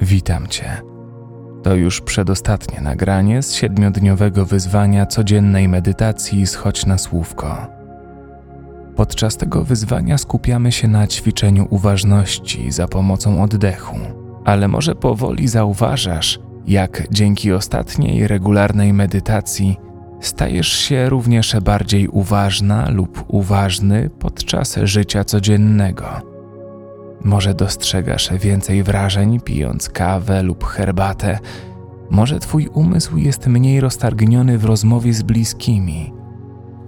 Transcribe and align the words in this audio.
Witam 0.00 0.46
Cię. 0.46 0.82
To 1.62 1.74
już 1.74 2.00
przedostatnie 2.00 2.80
nagranie 2.80 3.42
z 3.42 3.54
siedmiodniowego 3.54 4.46
wyzwania 4.46 5.06
codziennej 5.06 5.68
medytacji 5.68 6.46
Schodź 6.46 6.86
na 6.86 6.98
słówko. 6.98 7.66
Podczas 8.96 9.36
tego 9.36 9.64
wyzwania 9.64 10.18
skupiamy 10.18 10.72
się 10.72 10.88
na 10.88 11.06
ćwiczeniu 11.06 11.66
uważności 11.70 12.72
za 12.72 12.88
pomocą 12.88 13.42
oddechu, 13.42 13.96
ale 14.44 14.68
może 14.68 14.94
powoli 14.94 15.48
zauważasz, 15.48 16.38
jak 16.66 17.06
dzięki 17.10 17.52
ostatniej 17.52 18.28
regularnej 18.28 18.92
medytacji 18.92 19.76
stajesz 20.20 20.68
się 20.68 21.08
również 21.08 21.56
bardziej 21.64 22.08
uważna 22.08 22.90
lub 22.90 23.24
uważny 23.28 24.10
podczas 24.18 24.78
życia 24.82 25.24
codziennego 25.24 26.35
może 27.24 27.54
dostrzegasz 27.54 28.32
więcej 28.32 28.82
wrażeń 28.82 29.40
pijąc 29.40 29.88
kawę 29.88 30.42
lub 30.42 30.64
herbatę. 30.64 31.38
Może 32.10 32.40
twój 32.40 32.68
umysł 32.68 33.16
jest 33.16 33.46
mniej 33.46 33.80
roztargniony 33.80 34.58
w 34.58 34.64
rozmowie 34.64 35.12
z 35.12 35.22
bliskimi, 35.22 36.12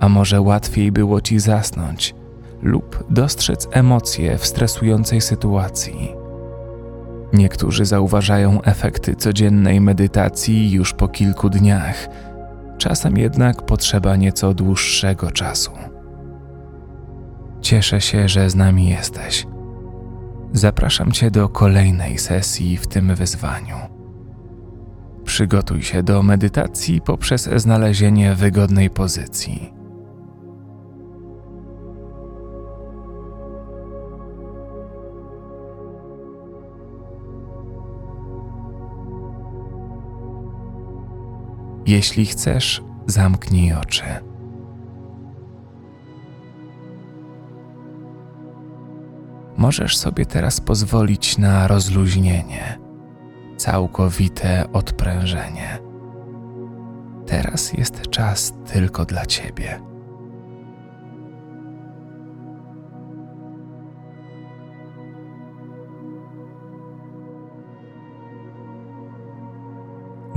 a 0.00 0.08
może 0.08 0.40
łatwiej 0.40 0.92
było 0.92 1.20
ci 1.20 1.38
zasnąć 1.38 2.14
lub 2.62 3.04
dostrzec 3.10 3.68
emocje 3.70 4.38
w 4.38 4.46
stresującej 4.46 5.20
sytuacji. 5.20 6.14
Niektórzy 7.32 7.84
zauważają 7.84 8.62
efekty 8.62 9.16
codziennej 9.16 9.80
medytacji 9.80 10.70
już 10.70 10.92
po 10.92 11.08
kilku 11.08 11.50
dniach, 11.50 12.08
czasem 12.78 13.18
jednak 13.18 13.62
potrzeba 13.62 14.16
nieco 14.16 14.54
dłuższego 14.54 15.30
czasu. 15.30 15.70
Cieszę 17.60 18.00
się, 18.00 18.28
że 18.28 18.50
z 18.50 18.54
nami 18.54 18.88
jesteś 18.88 19.46
zapraszam 20.52 21.12
Cię 21.12 21.30
do 21.30 21.48
kolejnej 21.48 22.18
sesji 22.18 22.76
w 22.76 22.86
tym 22.86 23.14
wyzwaniu. 23.14 23.76
Przygotuj 25.24 25.82
się 25.82 26.02
do 26.02 26.22
medytacji 26.22 27.00
poprzez 27.00 27.50
znalezienie 27.56 28.34
wygodnej 28.34 28.90
pozycji. 28.90 29.72
Jeśli 41.86 42.26
chcesz, 42.26 42.82
zamknij 43.06 43.72
oczy. 43.72 44.04
Możesz 49.58 49.96
sobie 49.96 50.26
teraz 50.26 50.60
pozwolić 50.60 51.38
na 51.38 51.68
rozluźnienie, 51.68 52.78
całkowite 53.56 54.72
odprężenie. 54.72 55.78
Teraz 57.26 57.72
jest 57.72 58.08
czas 58.10 58.52
tylko 58.72 59.04
dla 59.04 59.26
Ciebie. 59.26 59.80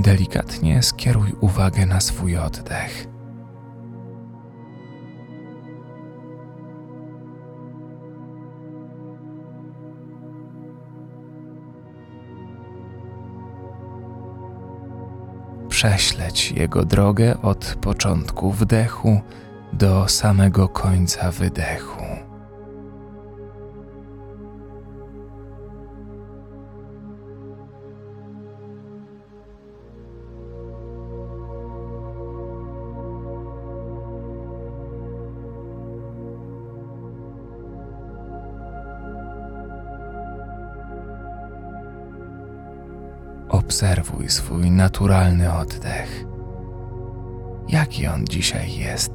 Delikatnie 0.00 0.82
skieruj 0.82 1.32
uwagę 1.40 1.86
na 1.86 2.00
swój 2.00 2.36
oddech. 2.36 3.11
Prześleć 15.82 16.52
jego 16.52 16.84
drogę 16.84 17.42
od 17.42 17.76
początku 17.80 18.52
wdechu 18.52 19.20
do 19.72 20.08
samego 20.08 20.68
końca 20.68 21.30
wydechu. 21.30 22.04
Obserwuj 43.52 44.28
swój 44.28 44.70
naturalny 44.70 45.52
oddech. 45.52 46.24
Jaki 47.68 48.06
on 48.06 48.24
dzisiaj 48.26 48.74
jest? 48.74 49.12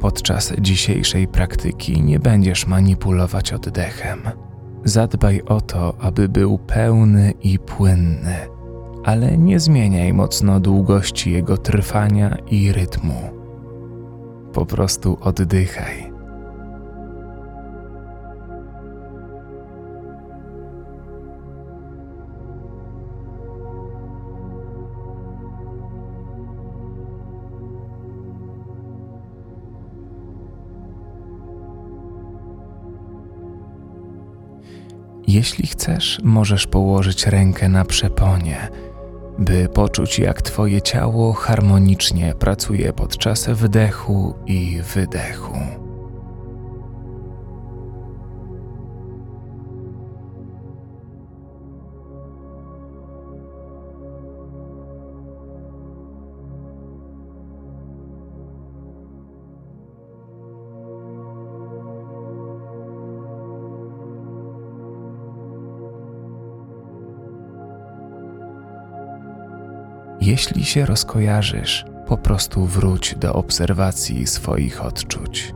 Podczas 0.00 0.52
dzisiejszej 0.60 1.28
praktyki 1.28 2.02
nie 2.02 2.18
będziesz 2.18 2.66
manipulować 2.66 3.52
oddechem 3.52 4.22
Zadbaj 4.84 5.42
o 5.46 5.60
to, 5.60 5.94
aby 6.00 6.28
był 6.28 6.58
pełny 6.58 7.32
i 7.42 7.58
płynny, 7.58 8.36
ale 9.04 9.38
nie 9.38 9.60
zmieniaj 9.60 10.12
mocno 10.12 10.60
długości 10.60 11.32
jego 11.32 11.56
trwania 11.58 12.36
i 12.50 12.72
rytmu. 12.72 13.14
Po 14.52 14.66
prostu 14.66 15.18
oddychaj. 15.20 16.11
Jeśli 35.32 35.66
chcesz, 35.66 36.20
możesz 36.22 36.66
położyć 36.66 37.26
rękę 37.26 37.68
na 37.68 37.84
przeponie, 37.84 38.68
by 39.38 39.68
poczuć, 39.68 40.18
jak 40.18 40.42
Twoje 40.42 40.82
ciało 40.82 41.32
harmonicznie 41.32 42.34
pracuje 42.38 42.92
podczas 42.92 43.48
wdechu 43.48 44.34
i 44.46 44.80
wydechu. 44.94 45.58
Jeśli 70.32 70.64
się 70.64 70.86
rozkojarzysz, 70.86 71.84
po 72.06 72.16
prostu 72.18 72.66
wróć 72.66 73.14
do 73.14 73.32
obserwacji 73.32 74.26
swoich 74.26 74.84
odczuć. 74.84 75.54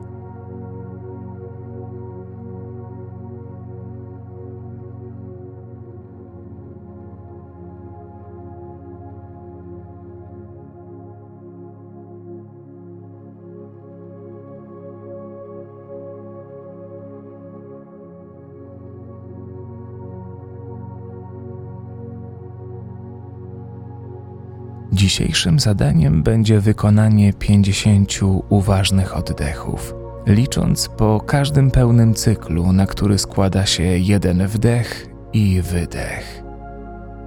Dzisiejszym 25.07 25.61
zadaniem 25.61 26.23
będzie 26.23 26.61
wykonanie 26.61 27.33
50 27.33 28.13
uważnych 28.49 29.17
oddechów, 29.17 29.95
licząc 30.27 30.89
po 30.89 31.21
każdym 31.21 31.71
pełnym 31.71 32.15
cyklu, 32.15 32.73
na 32.73 32.87
który 32.87 33.19
składa 33.19 33.67
się 33.67 33.83
jeden 33.83 34.47
wdech 34.47 35.07
i 35.33 35.63
wydech. 35.63 36.43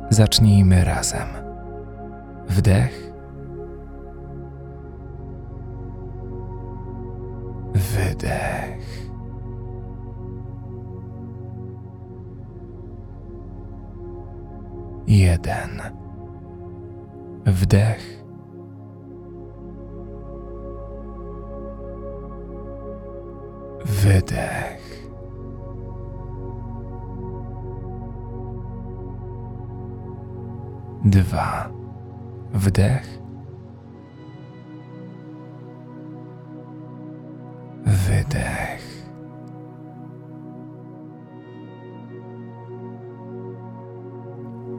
Zacznijmy 0.09 0.83
razem. 0.83 1.27
Wdech. 2.49 3.11
Wydech. 7.73 9.09
jeden. 15.07 15.98
Wdech. 17.51 18.19
Wydech. 23.85 25.09
Dwa. 31.05 31.71
Wdech. 32.53 33.19
Wydech. 37.85 38.83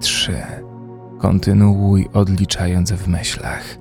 Trzy. 0.00 0.42
Kontynuuj 1.20 2.08
odliczając 2.12 2.92
w 2.92 3.08
myślach. 3.08 3.79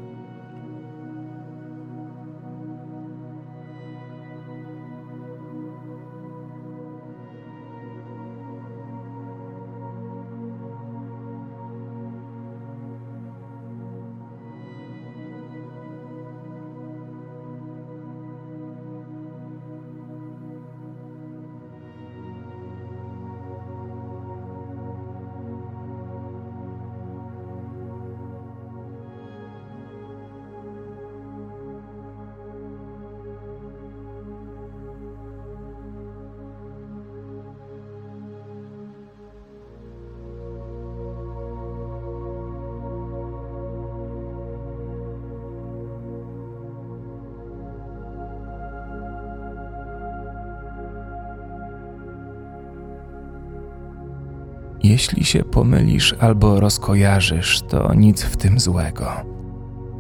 Jeśli 55.00 55.26
się 55.26 55.44
pomylisz 55.44 56.16
albo 56.20 56.60
rozkojarzysz, 56.60 57.62
to 57.62 57.94
nic 57.94 58.24
w 58.24 58.38
tym 58.38 58.60
złego. 58.60 59.12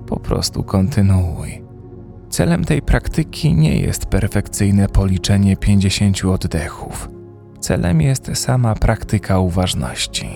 Po 0.08 0.20
prostu 0.20 0.64
kontynuuj. 0.64 1.62
Celem 2.30 2.66
tej 2.66 2.82
praktyki 2.82 3.54
nie 3.54 3.80
jest 3.80 4.06
perfekcyjne 4.06 4.88
policzenie 4.88 5.58
50 5.58 6.26
oddechów. 6.26 7.10
Celem 7.60 8.02
jest 8.02 8.32
sama 8.34 8.76
praktyka 8.76 9.40
uważności. 9.40 10.30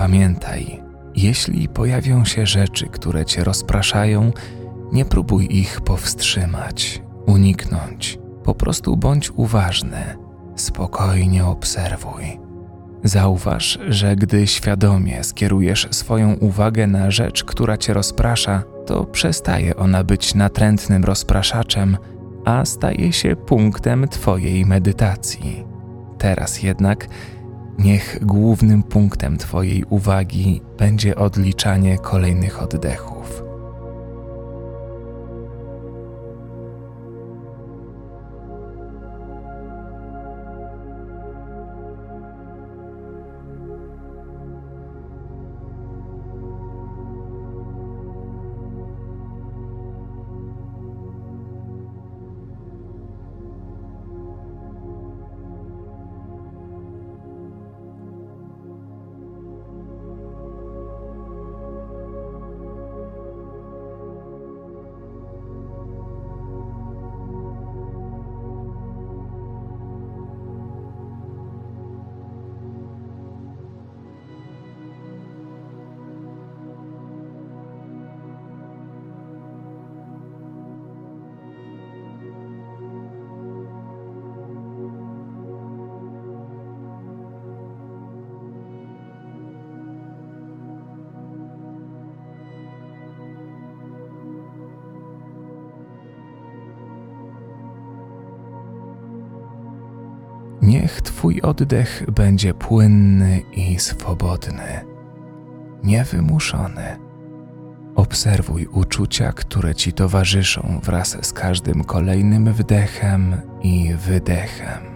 Pamiętaj, 0.00 0.82
jeśli 1.16 1.68
pojawią 1.68 2.24
się 2.24 2.46
rzeczy, 2.46 2.86
które 2.86 3.24
cię 3.24 3.44
rozpraszają, 3.44 4.32
nie 4.92 5.04
próbuj 5.04 5.56
ich 5.56 5.80
powstrzymać, 5.80 7.02
uniknąć. 7.26 8.18
Po 8.44 8.54
prostu 8.54 8.96
bądź 8.96 9.30
uważny, 9.30 10.16
spokojnie 10.56 11.44
obserwuj. 11.46 12.40
Zauważ, 13.04 13.78
że 13.88 14.16
gdy 14.16 14.46
świadomie 14.46 15.24
skierujesz 15.24 15.88
swoją 15.90 16.34
uwagę 16.34 16.86
na 16.86 17.10
rzecz, 17.10 17.44
która 17.44 17.76
cię 17.76 17.94
rozprasza, 17.94 18.62
to 18.86 19.04
przestaje 19.04 19.76
ona 19.76 20.04
być 20.04 20.34
natrętnym 20.34 21.04
rozpraszaczem, 21.04 21.96
a 22.44 22.64
staje 22.64 23.12
się 23.12 23.36
punktem 23.36 24.08
Twojej 24.08 24.66
medytacji. 24.66 25.64
Teraz 26.18 26.62
jednak 26.62 27.08
Niech 27.78 28.18
głównym 28.22 28.82
punktem 28.82 29.38
Twojej 29.38 29.84
uwagi 29.84 30.60
będzie 30.78 31.16
odliczanie 31.16 31.98
kolejnych 31.98 32.62
oddechów. 32.62 33.19
Niech 100.62 101.02
Twój 101.02 101.40
oddech 101.40 102.04
będzie 102.12 102.54
płynny 102.54 103.42
i 103.52 103.78
swobodny, 103.78 104.84
niewymuszony. 105.82 106.96
Obserwuj 107.96 108.66
uczucia, 108.66 109.32
które 109.32 109.74
Ci 109.74 109.92
towarzyszą 109.92 110.80
wraz 110.82 111.26
z 111.26 111.32
każdym 111.32 111.84
kolejnym 111.84 112.52
wdechem 112.52 113.36
i 113.62 113.94
wydechem. 113.94 114.89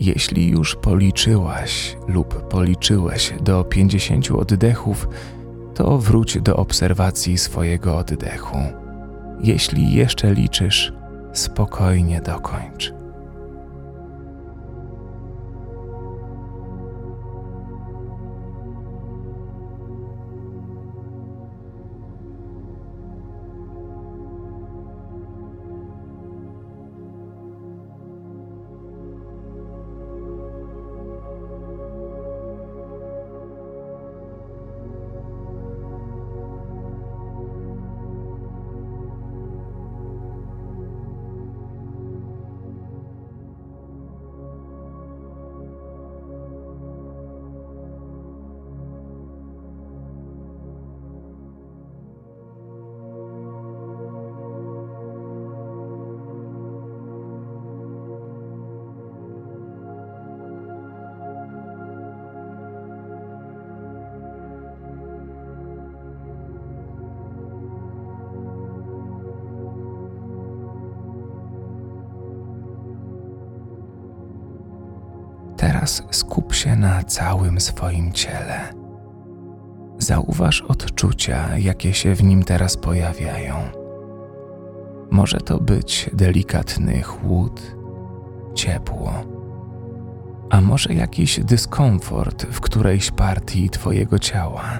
Jeśli 0.00 0.48
już 0.48 0.76
policzyłaś 0.76 1.96
lub 2.08 2.48
policzyłeś 2.48 3.34
do 3.42 3.64
50 3.64 4.30
oddechów, 4.30 5.08
to 5.74 5.98
wróć 5.98 6.38
do 6.40 6.56
obserwacji 6.56 7.38
swojego 7.38 7.96
oddechu. 7.96 8.58
Jeśli 9.40 9.94
jeszcze 9.94 10.34
liczysz, 10.34 10.92
spokojnie 11.32 12.20
dokończ. 12.20 12.99
Teraz 75.80 76.02
skup 76.10 76.54
się 76.54 76.76
na 76.76 77.02
całym 77.02 77.60
swoim 77.60 78.12
ciele. 78.12 78.74
Zauważ 79.98 80.62
odczucia, 80.62 81.58
jakie 81.58 81.94
się 81.94 82.14
w 82.14 82.22
nim 82.22 82.42
teraz 82.42 82.76
pojawiają. 82.76 83.54
Może 85.10 85.38
to 85.38 85.58
być 85.58 86.10
delikatny 86.12 87.02
chłód, 87.02 87.76
ciepło, 88.54 89.12
a 90.50 90.60
może 90.60 90.94
jakiś 90.94 91.40
dyskomfort 91.40 92.46
w 92.46 92.60
którejś 92.60 93.10
partii 93.10 93.70
Twojego 93.70 94.18
ciała. 94.18 94.78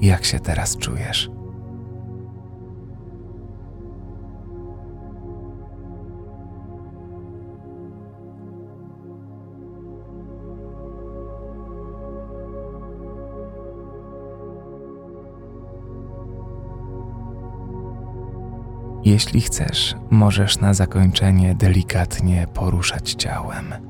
Jak 0.00 0.24
się 0.24 0.40
teraz 0.40 0.76
czujesz? 0.76 1.30
Jeśli 19.04 19.40
chcesz, 19.40 19.94
możesz 20.10 20.58
na 20.58 20.74
zakończenie 20.74 21.54
delikatnie 21.54 22.46
poruszać 22.54 23.14
ciałem. 23.14 23.89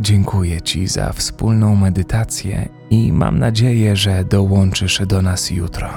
Dziękuję 0.00 0.62
Ci 0.62 0.86
za 0.86 1.12
wspólną 1.12 1.76
medytację 1.76 2.68
i 2.90 3.12
mam 3.12 3.38
nadzieję, 3.38 3.96
że 3.96 4.24
dołączysz 4.24 5.02
do 5.06 5.22
nas 5.22 5.50
jutro. 5.50 5.88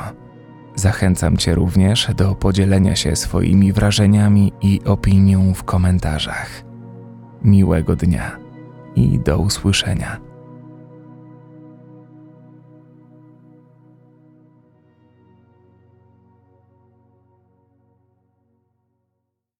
Zachęcam 0.75 1.37
Cię 1.37 1.55
również 1.55 2.07
do 2.15 2.35
podzielenia 2.35 2.95
się 2.95 3.15
swoimi 3.15 3.73
wrażeniami 3.73 4.53
i 4.61 4.81
opinią 4.85 5.53
w 5.53 5.63
komentarzach. 5.63 6.63
Miłego 7.43 7.95
dnia 7.95 8.37
i 8.95 9.19
do 9.19 9.37
usłyszenia. 9.37 10.30